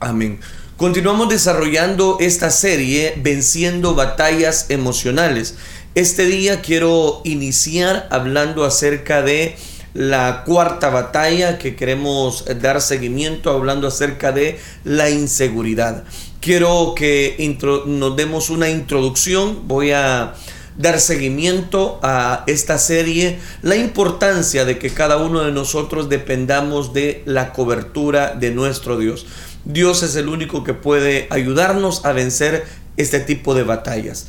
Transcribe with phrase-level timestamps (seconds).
[0.00, 0.40] Amén.
[0.78, 5.56] Continuamos desarrollando esta serie Venciendo batallas emocionales.
[5.94, 9.56] Este día quiero iniciar hablando acerca de
[9.92, 16.04] la cuarta batalla que queremos dar seguimiento, hablando acerca de la inseguridad.
[16.40, 17.36] Quiero que
[17.84, 19.68] nos demos una introducción.
[19.68, 20.32] Voy a
[20.78, 27.22] dar seguimiento a esta serie, la importancia de que cada uno de nosotros dependamos de
[27.26, 29.26] la cobertura de nuestro Dios.
[29.64, 32.64] Dios es el único que puede ayudarnos a vencer
[32.96, 34.26] este tipo de batallas.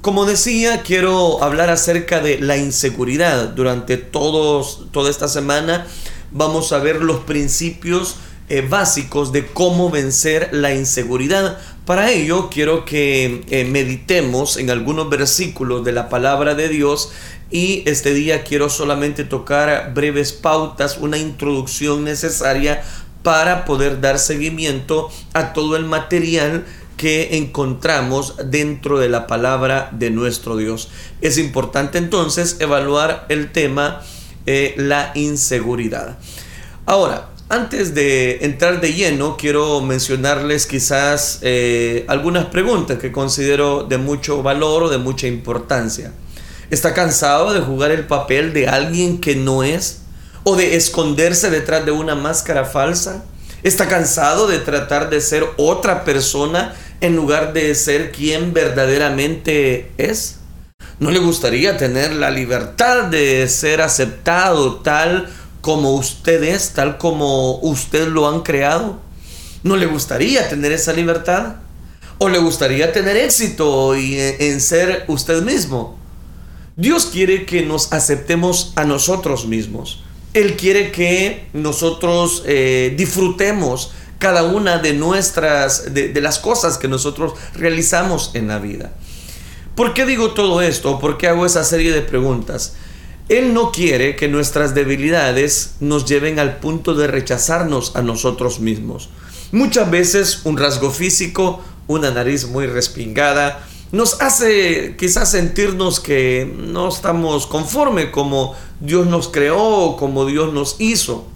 [0.00, 3.50] Como decía, quiero hablar acerca de la inseguridad.
[3.50, 5.86] Durante todos, toda esta semana
[6.32, 8.16] vamos a ver los principios
[8.48, 11.58] eh, básicos de cómo vencer la inseguridad.
[11.86, 17.12] Para ello quiero que eh, meditemos en algunos versículos de la palabra de Dios
[17.50, 22.82] y este día quiero solamente tocar breves pautas, una introducción necesaria
[23.22, 26.64] para poder dar seguimiento a todo el material
[26.96, 30.88] que encontramos dentro de la palabra de nuestro Dios.
[31.20, 34.02] Es importante entonces evaluar el tema
[34.46, 36.18] eh, la inseguridad.
[36.84, 43.98] Ahora, antes de entrar de lleno, quiero mencionarles quizás eh, algunas preguntas que considero de
[43.98, 46.12] mucho valor o de mucha importancia.
[46.70, 50.01] ¿Está cansado de jugar el papel de alguien que no es?
[50.44, 53.24] O de esconderse detrás de una máscara falsa?
[53.62, 60.38] ¿Está cansado de tratar de ser otra persona en lugar de ser quien verdaderamente es?
[60.98, 65.28] ¿No le gustaría tener la libertad de ser aceptado tal
[65.60, 68.98] como usted es, tal como usted lo han creado?
[69.62, 71.56] ¿No le gustaría tener esa libertad?
[72.18, 75.98] ¿O le gustaría tener éxito y en ser usted mismo?
[76.76, 80.02] Dios quiere que nos aceptemos a nosotros mismos.
[80.34, 86.88] Él quiere que nosotros eh, disfrutemos cada una de nuestras, de, de, las cosas que
[86.88, 88.92] nosotros realizamos en la vida.
[89.74, 90.98] ¿Por qué digo todo esto?
[90.98, 92.74] ¿Por qué hago esa serie de preguntas?
[93.28, 99.08] Él no quiere que nuestras debilidades nos lleven al punto de rechazarnos a nosotros mismos.
[99.52, 106.88] Muchas veces un rasgo físico, una nariz muy respingada, nos hace quizás sentirnos que no
[106.88, 111.26] estamos conforme como Dios nos creó, como Dios nos hizo.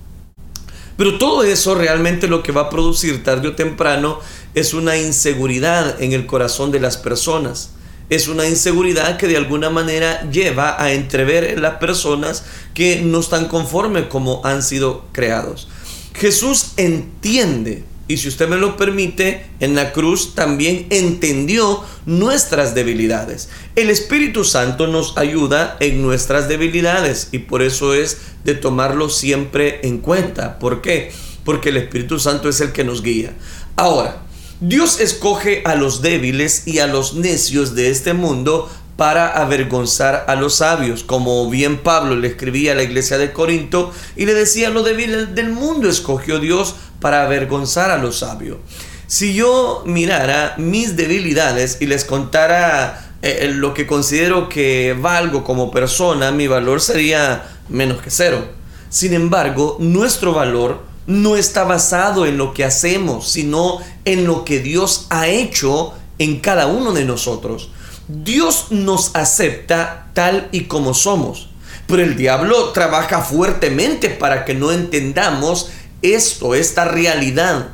[0.96, 4.18] Pero todo eso realmente lo que va a producir tarde o temprano
[4.54, 7.72] es una inseguridad en el corazón de las personas.
[8.08, 13.20] Es una inseguridad que de alguna manera lleva a entrever en las personas que no
[13.20, 15.68] están conformes como han sido creados.
[16.14, 23.48] Jesús entiende y si usted me lo permite, en la cruz también entendió nuestras debilidades.
[23.74, 29.80] El Espíritu Santo nos ayuda en nuestras debilidades y por eso es de tomarlo siempre
[29.82, 30.58] en cuenta.
[30.58, 31.10] ¿Por qué?
[31.44, 33.32] Porque el Espíritu Santo es el que nos guía.
[33.74, 34.22] Ahora,
[34.60, 40.34] Dios escoge a los débiles y a los necios de este mundo para avergonzar a
[40.34, 44.70] los sabios, como bien Pablo le escribía a la iglesia de Corinto y le decía,
[44.70, 48.58] lo débil del mundo escogió Dios para avergonzar a los sabios.
[49.06, 55.70] Si yo mirara mis debilidades y les contara eh, lo que considero que valgo como
[55.70, 58.44] persona, mi valor sería menos que cero.
[58.88, 64.60] Sin embargo, nuestro valor no está basado en lo que hacemos, sino en lo que
[64.60, 67.70] Dios ha hecho en cada uno de nosotros.
[68.08, 71.48] Dios nos acepta tal y como somos,
[71.86, 75.70] pero el diablo trabaja fuertemente para que no entendamos
[76.02, 77.68] esto, esta realidad.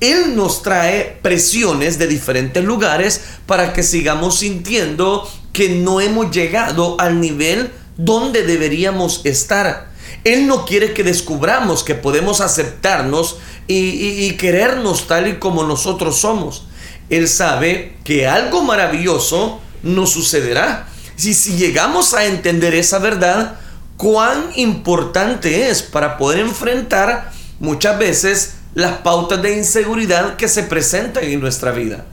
[0.00, 6.96] Él nos trae presiones de diferentes lugares para que sigamos sintiendo que no hemos llegado
[7.00, 9.90] al nivel donde deberíamos estar.
[10.24, 16.18] Él no quiere que descubramos que podemos aceptarnos y, y querernos tal y como nosotros
[16.18, 16.66] somos.
[17.08, 20.88] Él sabe que algo maravilloso no sucederá.
[21.16, 23.58] Si, si llegamos a entender esa verdad,
[23.96, 31.24] cuán importante es para poder enfrentar muchas veces las pautas de inseguridad que se presentan
[31.24, 32.06] en nuestra vida.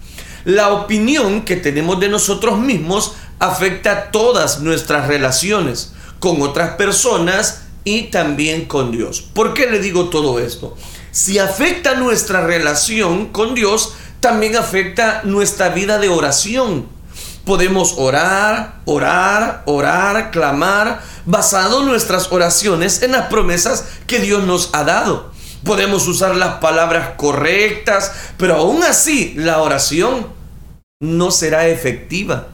[0.46, 8.04] La opinión que tenemos de nosotros mismos afecta todas nuestras relaciones con otras personas y
[8.04, 9.22] también con Dios.
[9.22, 10.78] ¿Por qué le digo todo esto?
[11.12, 16.88] Si afecta nuestra relación con Dios, también afecta nuestra vida de oración
[17.46, 24.84] podemos orar, orar, orar, clamar, basado nuestras oraciones en las promesas que Dios nos ha
[24.84, 25.33] dado.
[25.64, 30.28] Podemos usar las palabras correctas, pero aún así la oración
[31.00, 32.48] no será efectiva.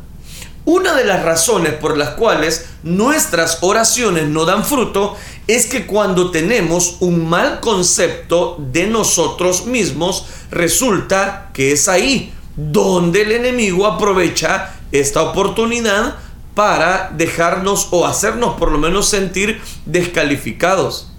[0.65, 5.15] Una de las razones por las cuales nuestras oraciones no dan fruto
[5.47, 13.23] es que cuando tenemos un mal concepto de nosotros mismos, resulta que es ahí donde
[13.23, 16.17] el enemigo aprovecha esta oportunidad
[16.53, 21.09] para dejarnos o hacernos por lo menos sentir descalificados.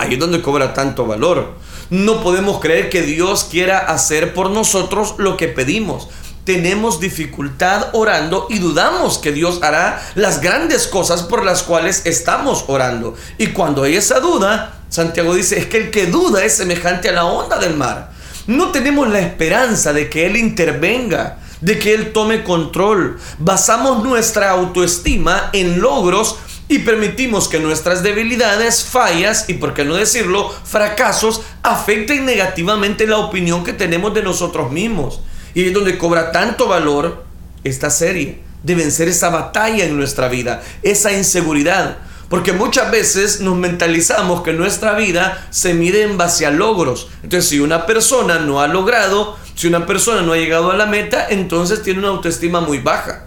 [0.00, 1.54] Ahí es donde cobra tanto valor.
[1.90, 6.08] No podemos creer que Dios quiera hacer por nosotros lo que pedimos
[6.44, 12.64] tenemos dificultad orando y dudamos que Dios hará las grandes cosas por las cuales estamos
[12.66, 13.14] orando.
[13.38, 17.12] Y cuando hay esa duda, Santiago dice, es que el que duda es semejante a
[17.12, 18.10] la onda del mar.
[18.46, 23.20] No tenemos la esperanza de que Él intervenga, de que Él tome control.
[23.38, 26.36] Basamos nuestra autoestima en logros
[26.70, 33.18] y permitimos que nuestras debilidades, fallas y, por qué no decirlo, fracasos afecten negativamente la
[33.18, 35.20] opinión que tenemos de nosotros mismos.
[35.52, 37.24] Y es donde cobra tanto valor
[37.64, 41.98] esta serie de vencer esa batalla en nuestra vida, esa inseguridad.
[42.28, 47.08] Porque muchas veces nos mentalizamos que nuestra vida se mide en base a logros.
[47.24, 50.86] Entonces, si una persona no ha logrado, si una persona no ha llegado a la
[50.86, 53.26] meta, entonces tiene una autoestima muy baja.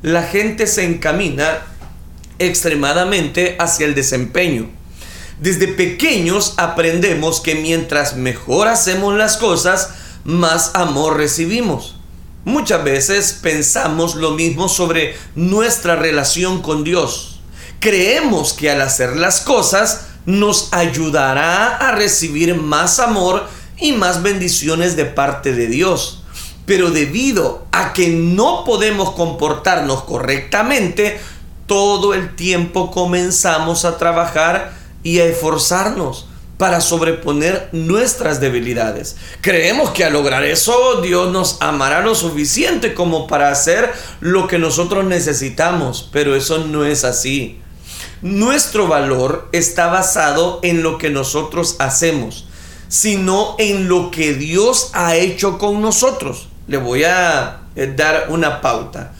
[0.00, 1.58] La gente se encamina
[2.38, 4.70] extremadamente hacia el desempeño.
[5.40, 9.90] Desde pequeños aprendemos que mientras mejor hacemos las cosas,
[10.24, 11.96] más amor recibimos.
[12.44, 17.40] Muchas veces pensamos lo mismo sobre nuestra relación con Dios.
[17.78, 23.46] Creemos que al hacer las cosas nos ayudará a recibir más amor
[23.78, 26.22] y más bendiciones de parte de Dios.
[26.66, 31.20] Pero debido a que no podemos comportarnos correctamente,
[31.68, 34.72] todo el tiempo comenzamos a trabajar
[35.04, 36.26] y a esforzarnos
[36.56, 39.16] para sobreponer nuestras debilidades.
[39.40, 44.58] Creemos que al lograr eso Dios nos amará lo suficiente como para hacer lo que
[44.58, 47.60] nosotros necesitamos, pero eso no es así.
[48.22, 52.46] Nuestro valor está basado en lo que nosotros hacemos,
[52.88, 56.48] sino en lo que Dios ha hecho con nosotros.
[56.66, 59.12] Le voy a eh, dar una pauta.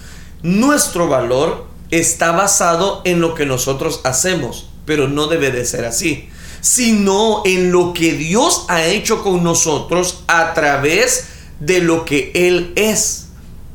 [0.43, 6.29] Nuestro valor está basado en lo que nosotros hacemos, pero no debe de ser así
[6.61, 11.29] sino en lo que Dios ha hecho con nosotros a través
[11.61, 13.29] de lo que Él es.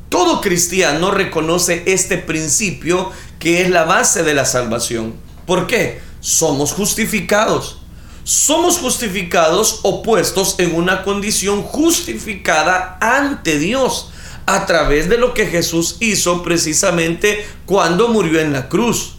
[0.10, 5.16] Todo cristiano reconoce este principio que es la base de la salvación.
[5.46, 6.02] ¿Por qué?
[6.20, 7.80] Somos justificados.
[8.24, 14.13] Somos justificados opuestos en una condición justificada ante Dios
[14.46, 19.16] a través de lo que Jesús hizo precisamente cuando murió en la cruz.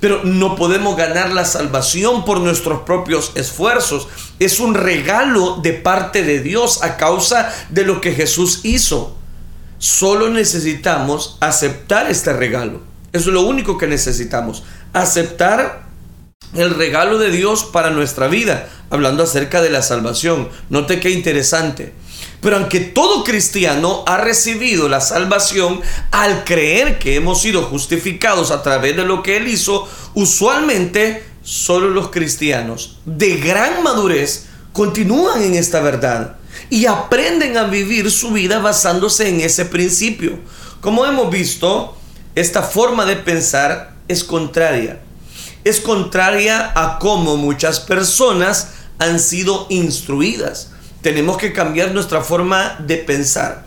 [0.00, 4.06] Pero no podemos ganar la salvación por nuestros propios esfuerzos.
[4.38, 9.16] Es un regalo de parte de Dios a causa de lo que Jesús hizo.
[9.78, 12.80] Solo necesitamos aceptar este regalo.
[13.12, 14.62] Eso es lo único que necesitamos.
[14.92, 15.88] Aceptar
[16.54, 18.68] el regalo de Dios para nuestra vida.
[18.90, 20.48] Hablando acerca de la salvación.
[20.70, 21.92] Note qué interesante.
[22.40, 25.80] Pero aunque todo cristiano ha recibido la salvación
[26.12, 31.88] al creer que hemos sido justificados a través de lo que Él hizo, usualmente solo
[31.88, 36.36] los cristianos de gran madurez continúan en esta verdad
[36.70, 40.38] y aprenden a vivir su vida basándose en ese principio.
[40.80, 41.96] Como hemos visto,
[42.36, 45.00] esta forma de pensar es contraria.
[45.64, 48.68] Es contraria a cómo muchas personas
[48.98, 50.70] han sido instruidas
[51.08, 53.64] tenemos que cambiar nuestra forma de pensar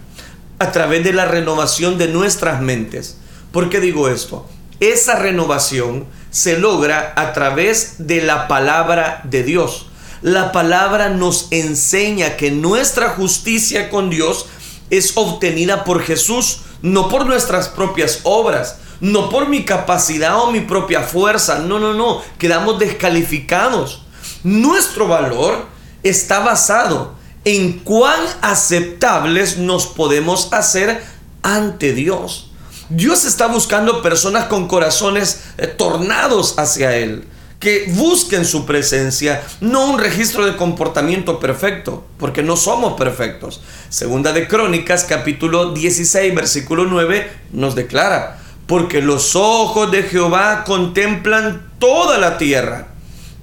[0.60, 3.18] a través de la renovación de nuestras mentes.
[3.52, 4.48] ¿Por qué digo esto?
[4.80, 9.88] Esa renovación se logra a través de la palabra de Dios.
[10.22, 14.46] La palabra nos enseña que nuestra justicia con Dios
[14.92, 20.60] es obtenida por Jesús, no por nuestras propias obras, no por mi capacidad o mi
[20.60, 21.58] propia fuerza.
[21.58, 22.22] No, no, no.
[22.38, 24.04] Quedamos descalificados.
[24.44, 25.66] Nuestro valor
[26.04, 31.04] está basado en cuán aceptables nos podemos hacer
[31.42, 32.52] ante Dios.
[32.90, 37.24] Dios está buscando personas con corazones eh, tornados hacia Él,
[37.60, 43.62] que busquen su presencia, no un registro de comportamiento perfecto, porque no somos perfectos.
[43.90, 51.72] Segunda de Crónicas, capítulo 16, versículo 9, nos declara, porque los ojos de Jehová contemplan
[51.80, 52.88] toda la tierra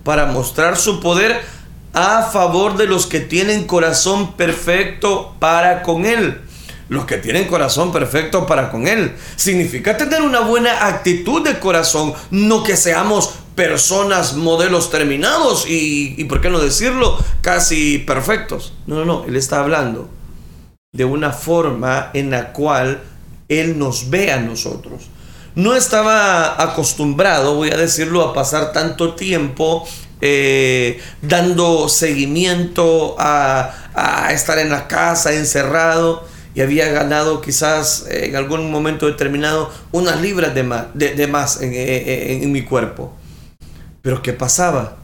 [0.04, 1.40] para mostrar su poder
[1.92, 6.40] a favor de los que tienen corazón perfecto para con Él.
[6.88, 9.14] Los que tienen corazón perfecto para con Él.
[9.36, 16.40] Significa tener una buena actitud de corazón, no que seamos personas, modelos terminados y, ¿por
[16.40, 17.18] qué no decirlo?
[17.40, 18.72] Casi perfectos.
[18.86, 20.08] No, no, no, Él está hablando
[20.92, 23.02] de una forma en la cual
[23.48, 25.10] Él nos ve a nosotros.
[25.54, 29.88] no estaba acostumbrado, voy a decirlo, a pasar tanto tiempo
[30.20, 33.74] eh, dando seguimiento a,
[34.30, 40.54] estar en la casa, encerrado, y había ganado quizás en algún momento determinado unas libras
[40.54, 43.12] de más, de, más en mi cuerpo.
[44.02, 44.96] Pero ¿qué pasaba?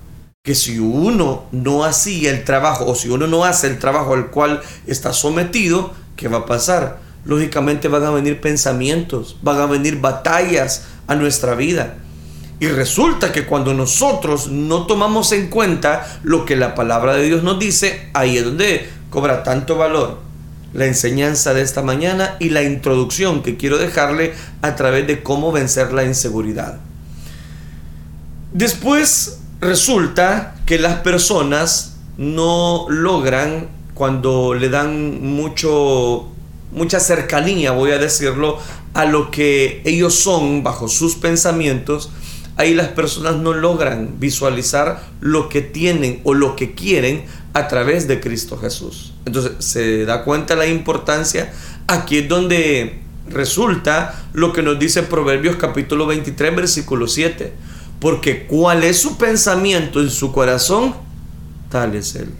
[0.42, 4.30] Que si uno no hacía el trabajo o si uno no hace el trabajo al
[4.30, 7.00] cual está sometido, ¿qué va a pasar?
[7.24, 11.96] Lógicamente van a venir pensamientos, van a venir batallas a nuestra vida.
[12.60, 17.42] Y resulta que cuando nosotros no tomamos en cuenta lo que la palabra de Dios
[17.42, 20.18] nos dice, ahí es donde cobra tanto valor
[20.72, 25.52] la enseñanza de esta mañana y la introducción que quiero dejarle a través de cómo
[25.52, 26.80] vencer la inseguridad.
[28.52, 36.28] Después resulta que las personas no logran cuando le dan mucho
[36.72, 38.58] mucha cercanía, voy a decirlo,
[38.94, 42.10] a lo que ellos son bajo sus pensamientos,
[42.56, 48.08] ahí las personas no logran visualizar lo que tienen o lo que quieren a través
[48.08, 49.14] de Cristo Jesús.
[49.24, 51.52] Entonces se da cuenta la importancia.
[51.86, 57.52] Aquí es donde resulta lo que nos dice Proverbios capítulo 23 versículo 7.
[58.00, 60.94] Porque cuál es su pensamiento en su corazón,
[61.70, 62.30] tal es él.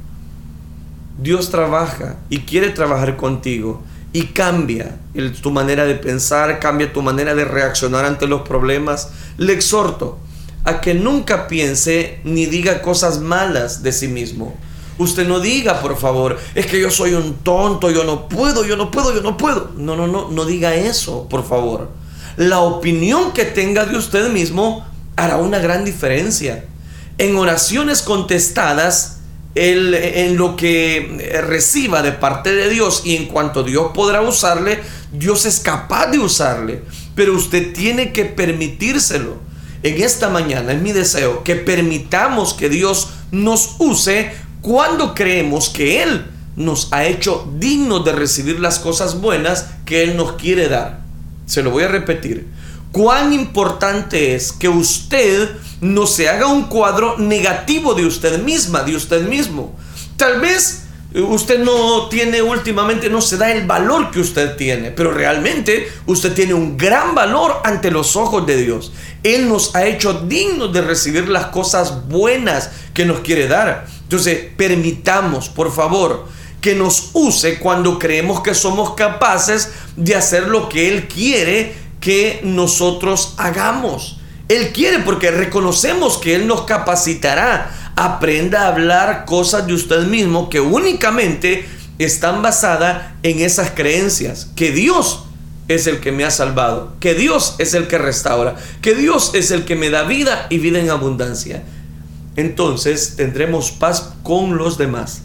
[1.19, 3.83] Dios trabaja y quiere trabajar contigo
[4.15, 4.97] y cambia
[5.43, 9.09] tu manera de pensar, cambia tu manera de reaccionar ante los problemas.
[9.39, 10.21] Le exhorto
[10.63, 14.55] a que nunca piense ni diga cosas malas de sí mismo.
[14.99, 18.77] Usted no diga, por favor, es que yo soy un tonto, yo no puedo, yo
[18.77, 19.73] no puedo, yo no puedo.
[19.77, 21.91] No, no, no, no diga eso, por favor.
[22.37, 26.67] La opinión que tenga de usted mismo hará una gran diferencia.
[27.19, 29.23] En oraciones contestadas,
[29.55, 34.81] en lo que reciba de parte de Dios y en cuanto Dios podrá usarle,
[35.13, 36.83] Dios es capaz de usarle.
[37.15, 39.39] Pero usted tiene que permitírselo.
[39.83, 44.33] En esta mañana es mi deseo que permitamos que Dios nos use
[44.63, 46.25] cuando creemos que Él
[46.57, 51.05] nos ha hecho dignos de recibir las cosas buenas que Él nos quiere dar.
[51.47, 52.47] Se lo voy a repetir.
[52.93, 55.51] Cuán importante es que usted
[55.81, 59.77] no se haga un cuadro negativo de usted misma, de usted mismo.
[60.17, 65.13] Tal vez usted no tiene últimamente, no se da el valor que usted tiene, pero
[65.13, 68.93] realmente usted tiene un gran valor ante los ojos de Dios.
[69.23, 73.87] Él nos ha hecho dignos de recibir las cosas buenas que nos quiere dar.
[74.03, 76.27] Entonces, permitamos, por favor,
[76.61, 82.41] que nos use cuando creemos que somos capaces de hacer lo que Él quiere que
[82.43, 84.21] nosotros hagamos.
[84.49, 87.93] Él quiere porque reconocemos que Él nos capacitará.
[87.97, 91.67] Aprenda a hablar cosas de usted mismo que únicamente
[91.99, 94.51] están basadas en esas creencias.
[94.55, 95.25] Que Dios
[95.69, 96.95] es el que me ha salvado.
[97.01, 98.57] Que Dios es el que restaura.
[98.83, 101.63] Que Dios es el que me da vida y vida en abundancia.
[102.37, 105.23] Entonces tendremos paz con los demás.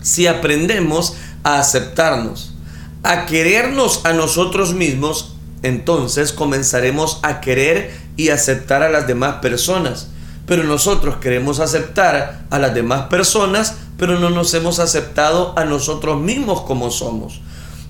[0.00, 2.54] Si aprendemos a aceptarnos,
[3.02, 5.35] a querernos a nosotros mismos,
[5.66, 10.08] entonces comenzaremos a querer y aceptar a las demás personas.
[10.46, 16.20] Pero nosotros queremos aceptar a las demás personas, pero no nos hemos aceptado a nosotros
[16.20, 17.40] mismos como somos.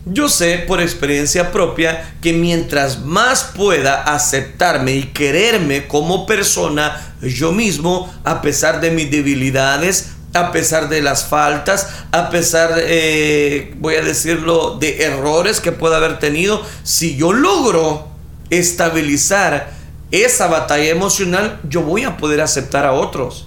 [0.09, 7.51] Yo sé por experiencia propia que mientras más pueda aceptarme y quererme como persona, yo
[7.51, 13.97] mismo, a pesar de mis debilidades, a pesar de las faltas, a pesar, eh, voy
[13.97, 18.09] a decirlo, de errores que pueda haber tenido, si yo logro
[18.51, 19.73] estabilizar
[20.11, 23.47] esa batalla emocional, yo voy a poder aceptar a otros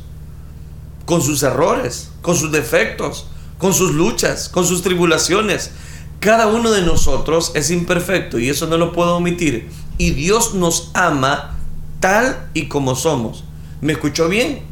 [1.05, 3.27] con sus errores, con sus defectos,
[3.57, 5.71] con sus luchas, con sus tribulaciones.
[6.19, 9.69] Cada uno de nosotros es imperfecto y eso no lo puedo omitir.
[9.97, 11.57] Y Dios nos ama
[11.99, 13.43] tal y como somos.
[13.81, 14.68] ¿Me escuchó bien?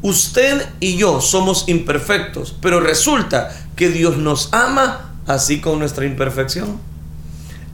[0.00, 6.78] Usted y yo somos imperfectos, pero resulta que Dios nos ama así con nuestra imperfección.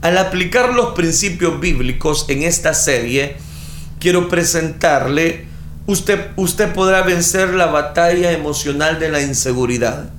[0.01, 3.37] Al aplicar los principios bíblicos en esta serie,
[3.99, 5.45] quiero presentarle,
[5.85, 10.09] usted, usted podrá vencer la batalla emocional de la inseguridad.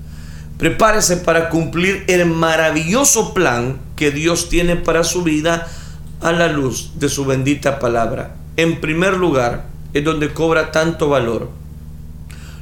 [0.58, 5.66] Prepárese para cumplir el maravilloso plan que Dios tiene para su vida
[6.20, 8.36] a la luz de su bendita palabra.
[8.56, 11.50] En primer lugar, es donde cobra tanto valor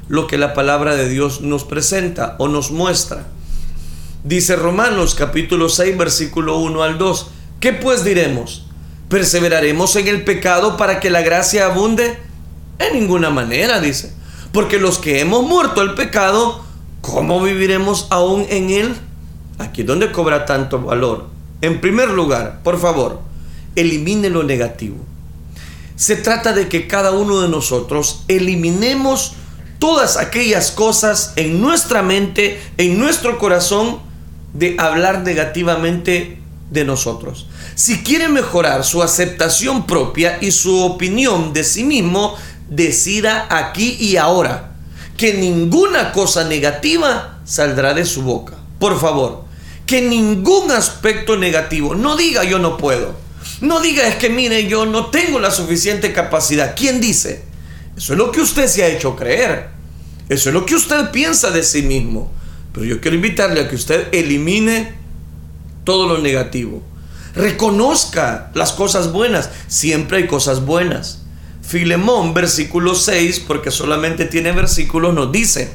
[0.08, 3.26] lo que la palabra de Dios nos presenta o nos muestra.
[4.22, 7.26] Dice Romanos capítulo 6 versículo 1 al 2,
[7.60, 8.66] ¿qué pues diremos?
[9.08, 12.18] ¿Perseveraremos en el pecado para que la gracia abunde?
[12.78, 14.12] En ninguna manera, dice.
[14.52, 16.64] Porque los que hemos muerto al pecado,
[17.00, 18.94] ¿cómo viviremos aún en él?
[19.58, 21.26] Aquí donde cobra tanto valor.
[21.60, 23.20] En primer lugar, por favor,
[23.76, 24.96] elimine lo negativo.
[25.96, 29.34] Se trata de que cada uno de nosotros eliminemos
[29.84, 34.00] todas aquellas cosas en nuestra mente, en nuestro corazón,
[34.54, 36.38] de hablar negativamente
[36.70, 37.48] de nosotros.
[37.74, 42.34] Si quiere mejorar su aceptación propia y su opinión de sí mismo,
[42.70, 44.72] decida aquí y ahora
[45.18, 48.54] que ninguna cosa negativa saldrá de su boca.
[48.78, 49.44] Por favor,
[49.84, 53.14] que ningún aspecto negativo, no diga yo no puedo,
[53.60, 56.74] no diga es que mire yo no tengo la suficiente capacidad.
[56.74, 57.44] ¿Quién dice?
[57.98, 59.73] Eso es lo que usted se ha hecho creer.
[60.28, 62.32] Eso es lo que usted piensa de sí mismo.
[62.72, 64.94] Pero yo quiero invitarle a que usted elimine
[65.84, 66.82] todo lo negativo.
[67.34, 69.50] Reconozca las cosas buenas.
[69.68, 71.20] Siempre hay cosas buenas.
[71.62, 75.72] Filemón, versículo 6, porque solamente tiene versículos, nos dice,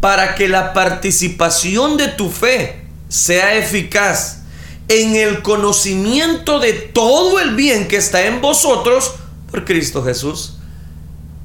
[0.00, 4.42] para que la participación de tu fe sea eficaz
[4.88, 9.12] en el conocimiento de todo el bien que está en vosotros
[9.50, 10.56] por Cristo Jesús.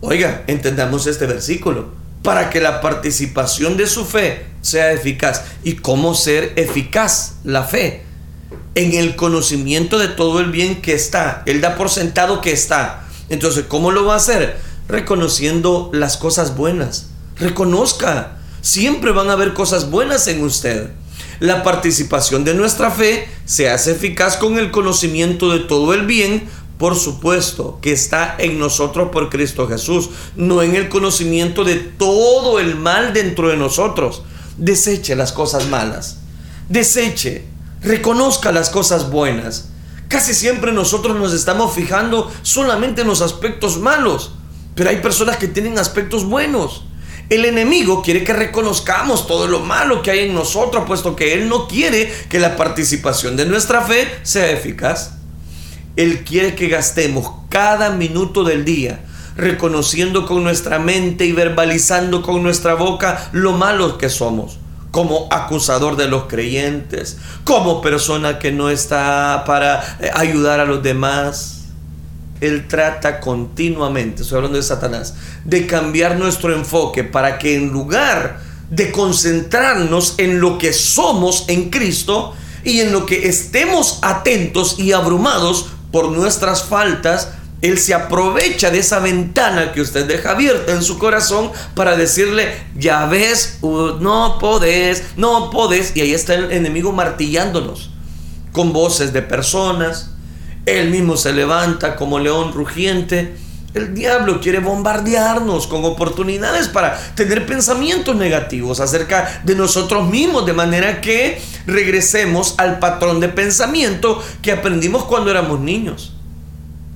[0.01, 2.04] Oiga, entendamos este versículo.
[2.25, 5.43] Para que la participación de su fe sea eficaz.
[5.63, 8.03] ¿Y cómo ser eficaz la fe?
[8.73, 11.43] En el conocimiento de todo el bien que está.
[11.45, 13.05] Él da por sentado que está.
[13.29, 14.57] Entonces, ¿cómo lo va a hacer?
[14.89, 17.07] Reconociendo las cosas buenas.
[17.37, 18.37] Reconozca.
[18.61, 20.89] Siempre van a haber cosas buenas en usted.
[21.39, 26.49] La participación de nuestra fe se hace eficaz con el conocimiento de todo el bien,
[26.77, 32.59] por supuesto, que está en nosotros por Cristo Jesús, no en el conocimiento de todo
[32.59, 34.23] el mal dentro de nosotros.
[34.57, 36.19] Deseche las cosas malas.
[36.67, 37.45] Deseche.
[37.81, 39.69] Reconozca las cosas buenas.
[40.09, 44.33] Casi siempre nosotros nos estamos fijando solamente en los aspectos malos,
[44.75, 46.83] pero hay personas que tienen aspectos buenos.
[47.29, 51.49] El enemigo quiere que reconozcamos todo lo malo que hay en nosotros, puesto que Él
[51.49, 55.13] no quiere que la participación de nuestra fe sea eficaz.
[55.95, 59.01] Él quiere que gastemos cada minuto del día
[59.35, 64.59] reconociendo con nuestra mente y verbalizando con nuestra boca lo malos que somos
[64.95, 70.81] como acusador de los creyentes, como persona que no está para eh, ayudar a los
[70.81, 71.65] demás.
[72.39, 78.39] Él trata continuamente, estoy hablando de Satanás, de cambiar nuestro enfoque para que en lugar
[78.69, 84.93] de concentrarnos en lo que somos en Cristo y en lo que estemos atentos y
[84.93, 87.29] abrumados por nuestras faltas,
[87.61, 92.53] él se aprovecha de esa ventana que usted deja abierta en su corazón para decirle,
[92.75, 95.95] ya ves, no podés, no podés.
[95.95, 97.91] Y ahí está el enemigo martillándonos
[98.51, 100.09] con voces de personas.
[100.65, 103.33] Él mismo se levanta como león rugiente.
[103.75, 110.53] El diablo quiere bombardearnos con oportunidades para tener pensamientos negativos acerca de nosotros mismos, de
[110.53, 116.13] manera que regresemos al patrón de pensamiento que aprendimos cuando éramos niños.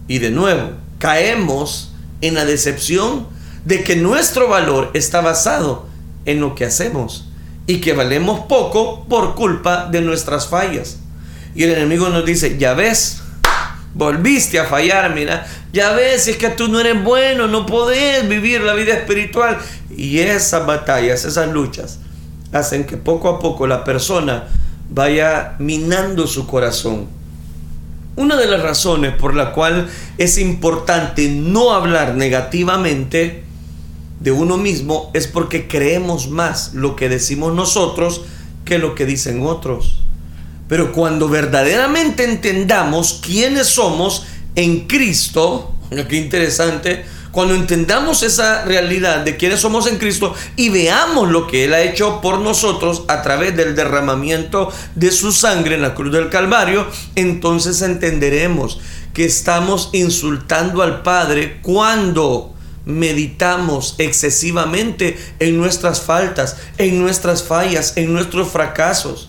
[0.08, 3.28] Y de nuevo, caemos en la decepción
[3.66, 5.86] de que nuestro valor está basado
[6.24, 7.28] en lo que hacemos
[7.68, 11.00] y que valemos poco por culpa de nuestras fallas.
[11.56, 13.19] Y el enemigo nos dice, ya ves,
[13.94, 18.62] volviste a fallar, mira, ya ves, es que tú no eres bueno, no podés vivir
[18.62, 19.58] la vida espiritual.
[19.96, 22.00] Y esas batallas, esas luchas,
[22.52, 24.48] hacen que poco a poco la persona
[24.90, 27.20] vaya minando su corazón
[28.20, 33.44] una de las razones por la cual es importante no hablar negativamente
[34.20, 38.24] de uno mismo es porque creemos más lo que decimos nosotros
[38.66, 40.04] que lo que dicen otros.
[40.70, 45.74] Pero cuando verdaderamente entendamos quiénes somos en Cristo,
[46.08, 51.66] qué interesante, cuando entendamos esa realidad de quiénes somos en Cristo y veamos lo que
[51.66, 56.12] Él ha hecho por nosotros a través del derramamiento de su sangre en la cruz
[56.12, 58.80] del Calvario, entonces entenderemos
[59.14, 62.54] que estamos insultando al Padre cuando
[62.86, 69.29] meditamos excesivamente en nuestras faltas, en nuestras fallas, en nuestros fracasos.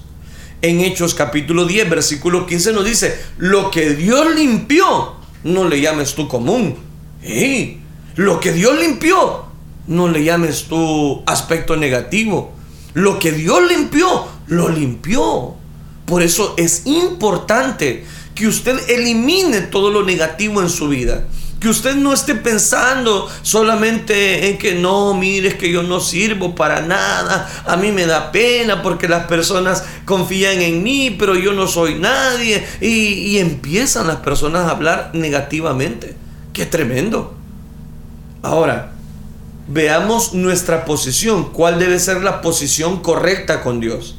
[0.63, 6.15] En Hechos capítulo 10, versículo 15 nos dice, lo que Dios limpió, no le llames
[6.15, 6.77] tú común.
[8.17, 9.45] Lo que Dios limpió,
[9.87, 12.53] no le llames tu aspecto negativo.
[12.93, 15.55] Lo que Dios limpió, lo limpió.
[16.05, 21.25] Por eso es importante que usted elimine todo lo negativo en su vida.
[21.61, 26.81] Que usted no esté pensando solamente en que no, mire, que yo no sirvo para
[26.81, 27.65] nada.
[27.67, 31.97] A mí me da pena porque las personas confían en mí, pero yo no soy
[31.97, 32.67] nadie.
[32.81, 36.17] Y, y empiezan las personas a hablar negativamente.
[36.55, 37.35] Qué tremendo.
[38.43, 38.93] Ahora,
[39.69, 44.17] veamos nuestra posición, cuál debe ser la posición correcta con Dios.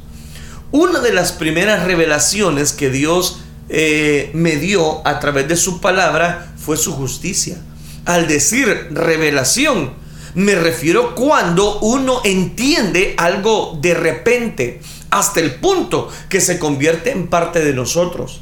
[0.71, 3.39] Una de las primeras revelaciones que Dios
[3.73, 7.57] eh, me dio a través de su palabra fue su justicia.
[8.03, 9.93] Al decir revelación,
[10.35, 17.27] me refiero cuando uno entiende algo de repente, hasta el punto que se convierte en
[17.27, 18.41] parte de nosotros.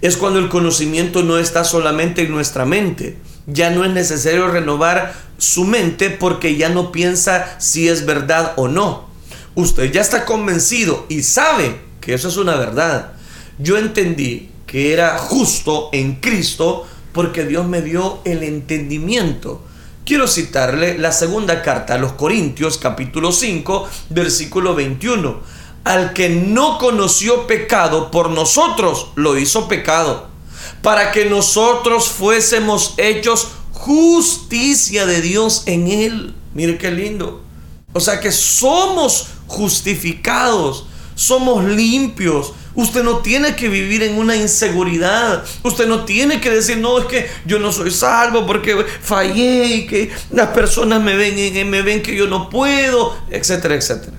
[0.00, 3.16] Es cuando el conocimiento no está solamente en nuestra mente.
[3.46, 8.66] Ya no es necesario renovar su mente porque ya no piensa si es verdad o
[8.66, 9.08] no.
[9.54, 13.12] Usted ya está convencido y sabe que eso es una verdad.
[13.58, 19.62] Yo entendí que era justo en Cristo porque Dios me dio el entendimiento.
[20.04, 25.38] Quiero citarle la segunda carta a los Corintios capítulo 5 versículo 21.
[25.84, 30.26] Al que no conoció pecado por nosotros lo hizo pecado,
[30.82, 36.34] para que nosotros fuésemos hechos justicia de Dios en él.
[36.52, 37.42] Mire qué lindo.
[37.92, 42.54] O sea que somos justificados, somos limpios.
[42.74, 45.44] Usted no tiene que vivir en una inseguridad.
[45.62, 49.86] Usted no tiene que decir, no, es que yo no soy salvo porque fallé y
[49.86, 54.16] que las personas me ven, me ven que yo no puedo, etcétera, etcétera.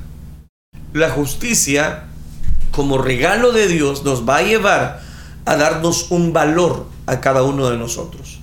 [0.93, 2.05] La justicia,
[2.71, 5.01] como regalo de Dios, nos va a llevar
[5.45, 8.39] a darnos un valor a cada uno de nosotros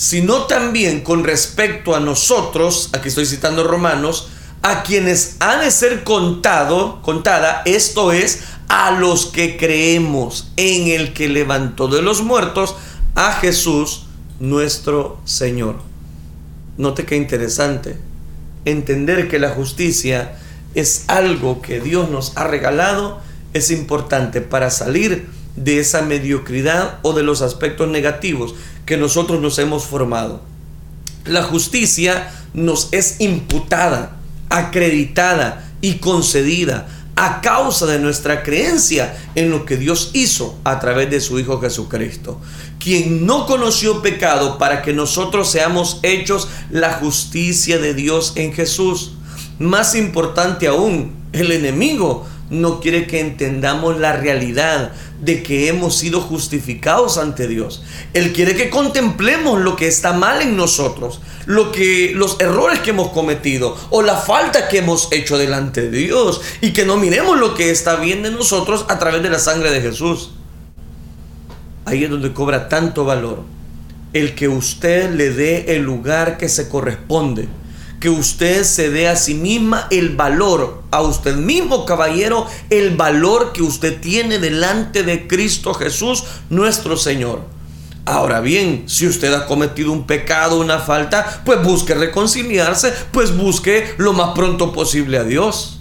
[0.00, 4.28] sino también con respecto a nosotros, aquí estoy citando Romanos,
[4.62, 11.12] a quienes ha de ser contado, contada, esto es, a los que creemos en el
[11.12, 12.76] que levantó de los muertos
[13.16, 14.04] a Jesús
[14.38, 15.80] nuestro Señor.
[16.78, 17.96] Note qué interesante.
[18.64, 20.38] Entender que la justicia
[20.76, 23.18] es algo que Dios nos ha regalado
[23.54, 28.54] es importante para salir de esa mediocridad o de los aspectos negativos
[28.86, 30.42] que nosotros nos hemos formado.
[31.24, 34.16] La justicia nos es imputada,
[34.48, 41.10] acreditada y concedida a causa de nuestra creencia en lo que Dios hizo a través
[41.10, 42.40] de su Hijo Jesucristo,
[42.78, 49.12] quien no conoció pecado para que nosotros seamos hechos la justicia de Dios en Jesús.
[49.58, 56.20] Más importante aún, el enemigo no quiere que entendamos la realidad de que hemos sido
[56.20, 57.82] justificados ante Dios.
[58.14, 62.90] Él quiere que contemplemos lo que está mal en nosotros, lo que los errores que
[62.90, 67.38] hemos cometido o la falta que hemos hecho delante de Dios y que no miremos
[67.38, 70.32] lo que está bien de nosotros a través de la sangre de Jesús.
[71.84, 73.42] Ahí es donde cobra tanto valor
[74.12, 77.48] el que usted le dé el lugar que se corresponde
[78.00, 83.52] que usted se dé a sí misma el valor, a usted mismo, caballero, el valor
[83.52, 87.44] que usted tiene delante de Cristo Jesús, nuestro Señor.
[88.06, 93.94] Ahora bien, si usted ha cometido un pecado, una falta, pues busque reconciliarse, pues busque
[93.98, 95.80] lo más pronto posible a Dios.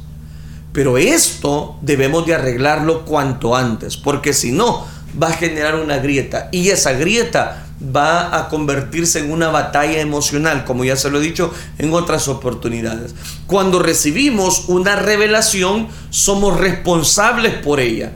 [0.73, 4.85] Pero esto debemos de arreglarlo cuanto antes, porque si no,
[5.21, 10.65] va a generar una grieta y esa grieta va a convertirse en una batalla emocional,
[10.65, 13.15] como ya se lo he dicho en otras oportunidades.
[13.47, 18.13] Cuando recibimos una revelación, somos responsables por ella.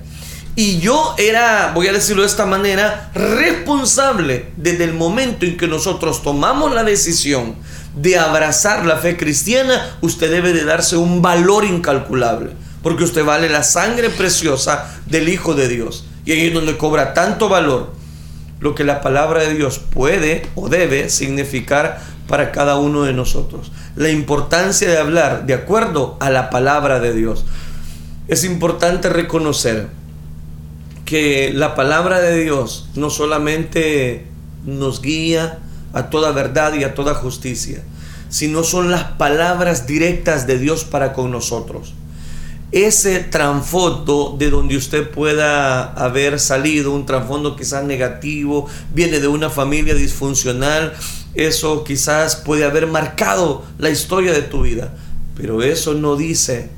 [0.55, 5.67] Y yo era, voy a decirlo de esta manera, responsable desde el momento en que
[5.67, 7.55] nosotros tomamos la decisión
[7.95, 12.51] de abrazar la fe cristiana, usted debe de darse un valor incalculable,
[12.83, 16.05] porque usted vale la sangre preciosa del Hijo de Dios.
[16.25, 18.02] Y ahí es donde cobra tanto valor
[18.63, 21.99] lo que la palabra de Dios puede o debe significar
[22.29, 23.73] para cada uno de nosotros.
[23.97, 27.43] La importancia de hablar de acuerdo a la palabra de Dios.
[28.29, 29.89] Es importante reconocer
[31.03, 34.27] que la palabra de Dios no solamente
[34.65, 35.59] nos guía
[35.91, 37.83] a toda verdad y a toda justicia,
[38.29, 41.93] sino son las palabras directas de Dios para con nosotros
[42.73, 49.51] ese trasfondo de donde usted pueda haber salido, un trasfondo quizás negativo, viene de una
[49.51, 50.93] familia disfuncional,
[51.35, 54.91] eso quizás puede haber marcado la historia de tu vida,
[55.37, 56.71] pero eso no dice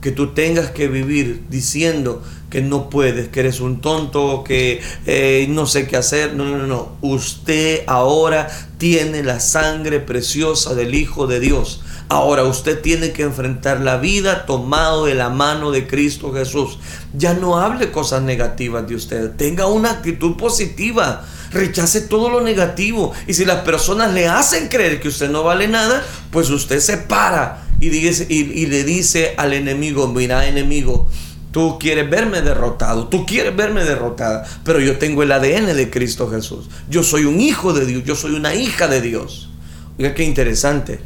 [0.00, 5.46] que tú tengas que vivir diciendo que no puedes, que eres un tonto, que eh,
[5.50, 6.34] no sé qué hacer.
[6.34, 6.96] No, no, no.
[7.02, 11.82] Usted ahora tiene la sangre preciosa del Hijo de Dios.
[12.10, 16.78] Ahora usted tiene que enfrentar la vida tomado de la mano de Cristo Jesús.
[17.14, 19.32] Ya no hable cosas negativas de usted.
[19.32, 21.26] Tenga una actitud positiva.
[21.50, 23.12] Rechace todo lo negativo.
[23.26, 26.96] Y si las personas le hacen creer que usted no vale nada, pues usted se
[26.96, 31.08] para y, dice, y, le dice al enemigo, mira enemigo,
[31.50, 36.28] Tú quieres verme derrotado, tú quieres verme derrotada, pero yo tengo el ADN de Cristo
[36.30, 36.68] Jesús.
[36.90, 39.50] Yo soy un hijo de Dios, yo soy una hija de Dios.
[39.98, 41.00] Oiga, qué interesante.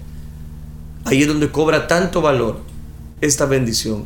[1.05, 2.61] Ahí es donde cobra tanto valor
[3.21, 4.05] esta bendición.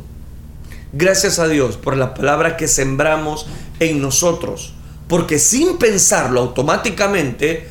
[0.93, 3.47] Gracias a Dios por la palabra que sembramos
[3.79, 4.73] en nosotros.
[5.07, 7.67] Porque sin pensarlo automáticamente,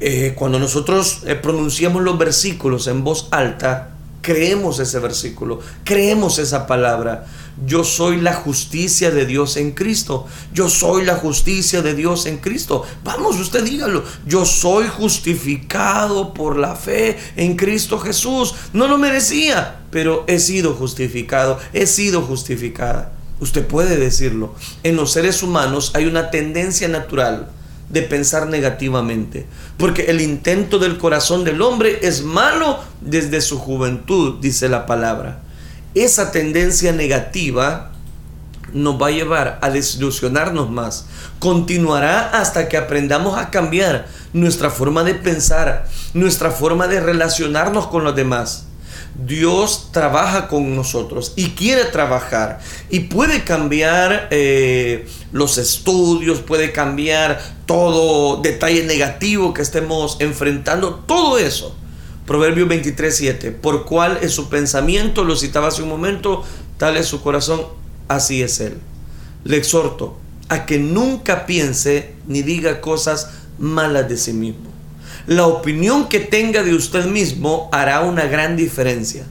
[0.00, 6.66] eh, cuando nosotros eh, pronunciamos los versículos en voz alta, creemos ese versículo, creemos esa
[6.66, 7.26] palabra.
[7.64, 10.26] Yo soy la justicia de Dios en Cristo.
[10.52, 12.84] Yo soy la justicia de Dios en Cristo.
[13.02, 14.04] Vamos, usted dígalo.
[14.26, 18.54] Yo soy justificado por la fe en Cristo Jesús.
[18.74, 21.58] No lo merecía, pero he sido justificado.
[21.72, 23.12] He sido justificada.
[23.40, 24.54] Usted puede decirlo.
[24.82, 27.50] En los seres humanos hay una tendencia natural
[27.88, 29.46] de pensar negativamente,
[29.78, 35.42] porque el intento del corazón del hombre es malo desde su juventud, dice la palabra.
[35.96, 37.90] Esa tendencia negativa
[38.74, 41.06] nos va a llevar a desilusionarnos más.
[41.38, 48.04] Continuará hasta que aprendamos a cambiar nuestra forma de pensar, nuestra forma de relacionarnos con
[48.04, 48.66] los demás.
[49.24, 57.40] Dios trabaja con nosotros y quiere trabajar y puede cambiar eh, los estudios, puede cambiar
[57.64, 61.74] todo detalle negativo que estemos enfrentando, todo eso.
[62.26, 63.50] Proverbio 23, 7.
[63.52, 66.44] Por cuál es su pensamiento, lo citaba hace un momento,
[66.76, 67.62] tal es su corazón,
[68.08, 68.78] así es él.
[69.44, 74.76] Le exhorto a que nunca piense ni diga cosas malas de sí mismo
[75.26, 79.24] la opinión que tenga de usted mismo hará una gran diferencia.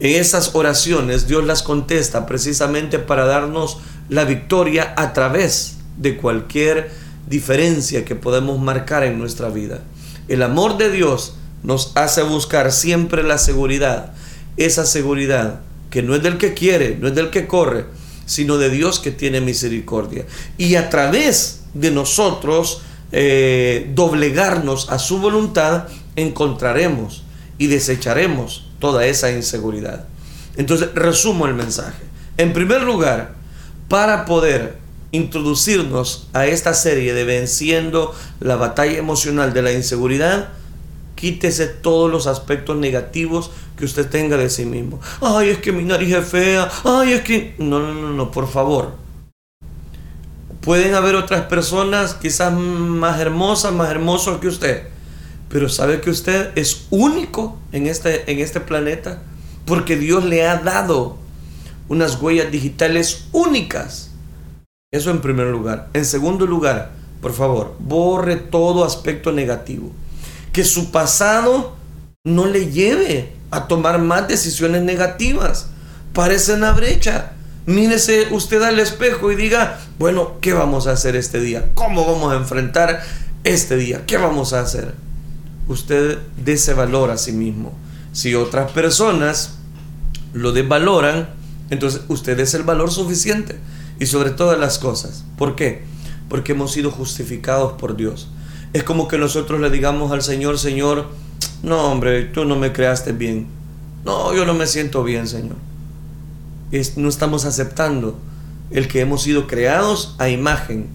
[0.00, 6.90] En esas oraciones Dios las contesta precisamente para darnos la victoria a través de cualquier
[7.28, 9.82] diferencia que podemos marcar en nuestra vida.
[10.28, 14.12] El amor de Dios nos hace buscar siempre la seguridad,
[14.56, 17.86] esa seguridad que no es del que quiere, no es del que corre,
[18.26, 20.24] sino de Dios que tiene misericordia.
[20.58, 27.24] Y a través de nosotros, eh, doblegarnos a su voluntad, encontraremos
[27.58, 30.06] y desecharemos toda esa inseguridad.
[30.56, 32.02] Entonces, resumo el mensaje.
[32.38, 33.34] En primer lugar,
[33.88, 34.78] para poder
[35.10, 40.48] introducirnos a esta serie de venciendo la batalla emocional de la inseguridad,
[41.22, 44.98] quítese todos los aspectos negativos que usted tenga de sí mismo.
[45.20, 46.68] Ay, es que mi nariz es fea.
[46.82, 47.54] Ay, es que...
[47.58, 48.90] No, no, no, no, por favor.
[50.62, 54.88] Pueden haber otras personas quizás más hermosas, más hermosos que usted.
[55.48, 59.22] Pero sabe que usted es único en este, en este planeta.
[59.64, 61.18] Porque Dios le ha dado
[61.88, 64.10] unas huellas digitales únicas.
[64.90, 65.88] Eso en primer lugar.
[65.92, 69.92] En segundo lugar, por favor, borre todo aspecto negativo.
[70.52, 71.76] Que su pasado
[72.24, 75.68] no le lleve a tomar más decisiones negativas.
[76.12, 77.32] Parece una brecha.
[77.66, 81.70] Mírese usted al espejo y diga, bueno, ¿qué vamos a hacer este día?
[81.74, 83.02] ¿Cómo vamos a enfrentar
[83.44, 84.04] este día?
[84.06, 84.94] ¿Qué vamos a hacer?
[85.68, 87.72] Usted dése valor a sí mismo.
[88.12, 89.54] Si otras personas
[90.32, 91.28] lo desvaloran,
[91.70, 93.58] entonces usted es el valor suficiente.
[94.00, 95.24] Y sobre todas las cosas.
[95.38, 95.84] ¿Por qué?
[96.28, 98.28] Porque hemos sido justificados por Dios.
[98.72, 101.08] Es como que nosotros le digamos al Señor, Señor,
[101.62, 103.46] no hombre, tú no me creaste bien.
[104.04, 105.56] No, yo no me siento bien, Señor
[106.96, 108.18] no estamos aceptando
[108.70, 110.86] el que hemos sido creados a imagen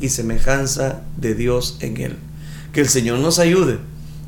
[0.00, 2.16] y semejanza de Dios en Él.
[2.72, 3.78] Que el Señor nos ayude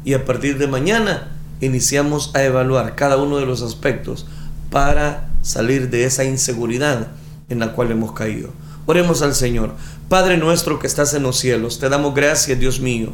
[0.04, 4.26] y a partir de mañana iniciamos a evaluar cada uno de los aspectos
[4.70, 7.08] para salir de esa inseguridad
[7.48, 8.50] en la cual hemos caído.
[8.86, 9.74] Oremos al Señor.
[10.08, 13.12] Padre nuestro que estás en los cielos, te damos gracias, Dios mío,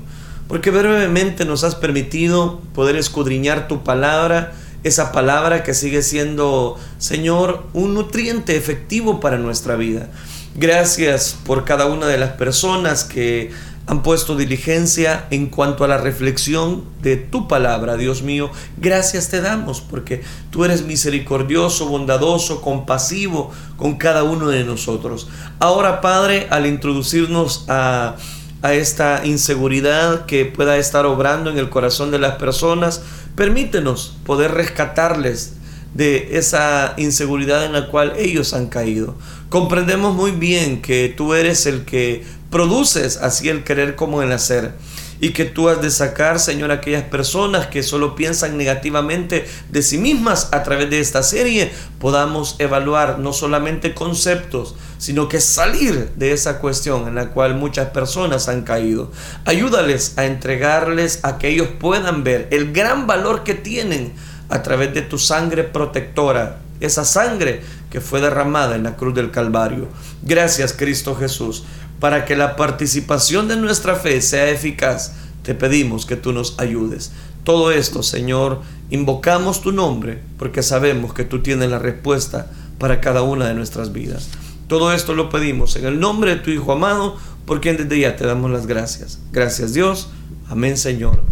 [0.48, 4.52] porque brevemente nos has permitido poder escudriñar tu palabra
[4.84, 10.08] esa palabra que sigue siendo, Señor, un nutriente efectivo para nuestra vida.
[10.54, 13.50] Gracias por cada una de las personas que
[13.86, 18.50] han puesto diligencia en cuanto a la reflexión de tu palabra, Dios mío.
[18.76, 25.28] Gracias te damos porque tú eres misericordioso, bondadoso, compasivo con cada uno de nosotros.
[25.58, 28.16] Ahora, Padre, al introducirnos a,
[28.62, 33.02] a esta inseguridad que pueda estar obrando en el corazón de las personas,
[33.36, 35.54] Permítenos poder rescatarles
[35.94, 39.14] de esa inseguridad en la cual ellos han caído.
[39.48, 44.72] Comprendemos muy bien que tú eres el que produces así el querer como el hacer
[45.20, 49.96] y que tú has de sacar, Señor, aquellas personas que solo piensan negativamente de sí
[49.96, 56.32] mismas a través de esta serie, podamos evaluar no solamente conceptos, sino que salir de
[56.32, 59.12] esa cuestión en la cual muchas personas han caído.
[59.44, 64.12] Ayúdales a entregarles a que ellos puedan ver el gran valor que tienen
[64.48, 69.30] a través de tu sangre protectora, esa sangre que fue derramada en la cruz del
[69.30, 69.86] Calvario.
[70.22, 71.62] Gracias Cristo Jesús
[72.02, 75.12] para que la participación de nuestra fe sea eficaz,
[75.44, 77.12] te pedimos que tú nos ayudes.
[77.44, 78.60] Todo esto, Señor,
[78.90, 83.92] invocamos tu nombre porque sabemos que tú tienes la respuesta para cada una de nuestras
[83.92, 84.30] vidas.
[84.66, 88.16] Todo esto lo pedimos en el nombre de tu Hijo amado, por quien desde ya
[88.16, 89.20] te damos las gracias.
[89.30, 90.08] Gracias Dios.
[90.48, 91.22] Amén Señor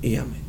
[0.00, 0.45] y amén.